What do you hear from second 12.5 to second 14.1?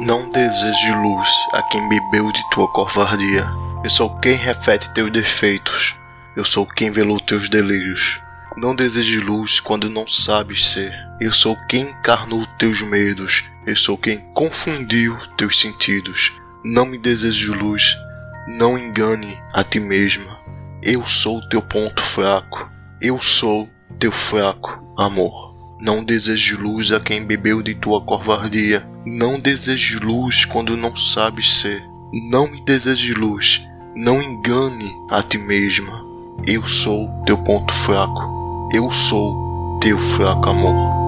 teus medos. Eu sou